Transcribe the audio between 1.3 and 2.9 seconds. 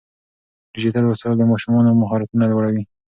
د ماشومانو مهارتونه لوړوي.